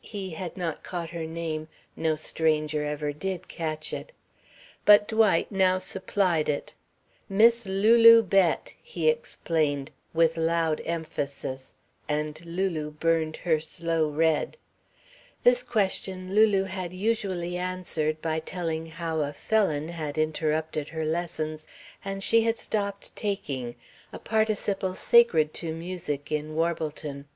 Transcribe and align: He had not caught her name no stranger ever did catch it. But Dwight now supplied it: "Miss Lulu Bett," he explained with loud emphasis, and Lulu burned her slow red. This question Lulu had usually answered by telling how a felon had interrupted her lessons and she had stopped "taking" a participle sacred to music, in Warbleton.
He 0.00 0.30
had 0.30 0.56
not 0.56 0.82
caught 0.82 1.10
her 1.10 1.26
name 1.26 1.68
no 1.94 2.16
stranger 2.16 2.82
ever 2.84 3.12
did 3.12 3.48
catch 3.48 3.92
it. 3.92 4.12
But 4.86 5.06
Dwight 5.06 5.52
now 5.52 5.76
supplied 5.76 6.48
it: 6.48 6.72
"Miss 7.28 7.66
Lulu 7.66 8.22
Bett," 8.22 8.72
he 8.82 9.08
explained 9.10 9.90
with 10.14 10.38
loud 10.38 10.80
emphasis, 10.86 11.74
and 12.08 12.42
Lulu 12.46 12.92
burned 12.92 13.36
her 13.36 13.60
slow 13.60 14.08
red. 14.08 14.56
This 15.42 15.62
question 15.62 16.34
Lulu 16.34 16.64
had 16.64 16.94
usually 16.94 17.58
answered 17.58 18.22
by 18.22 18.40
telling 18.40 18.86
how 18.86 19.20
a 19.20 19.34
felon 19.34 19.88
had 19.90 20.16
interrupted 20.16 20.88
her 20.88 21.04
lessons 21.04 21.66
and 22.02 22.24
she 22.24 22.44
had 22.44 22.56
stopped 22.56 23.14
"taking" 23.14 23.76
a 24.14 24.18
participle 24.18 24.94
sacred 24.94 25.52
to 25.52 25.74
music, 25.74 26.32
in 26.32 26.54
Warbleton. 26.54 27.26